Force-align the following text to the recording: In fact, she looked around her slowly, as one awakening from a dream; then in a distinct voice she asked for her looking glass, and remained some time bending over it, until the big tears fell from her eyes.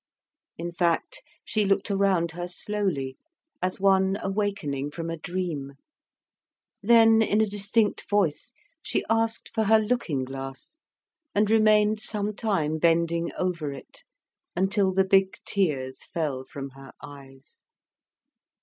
In 0.57 0.71
fact, 0.71 1.21
she 1.45 1.63
looked 1.63 1.91
around 1.91 2.31
her 2.31 2.47
slowly, 2.47 3.17
as 3.61 3.79
one 3.79 4.17
awakening 4.23 4.89
from 4.89 5.11
a 5.11 5.17
dream; 5.17 5.73
then 6.81 7.21
in 7.21 7.39
a 7.39 7.45
distinct 7.45 8.09
voice 8.09 8.51
she 8.81 9.05
asked 9.11 9.53
for 9.53 9.65
her 9.65 9.77
looking 9.77 10.23
glass, 10.25 10.75
and 11.35 11.51
remained 11.51 11.99
some 11.99 12.35
time 12.35 12.79
bending 12.79 13.31
over 13.37 13.71
it, 13.71 14.03
until 14.55 14.91
the 14.91 15.05
big 15.05 15.35
tears 15.45 16.03
fell 16.03 16.45
from 16.45 16.71
her 16.71 16.93
eyes. 17.03 17.61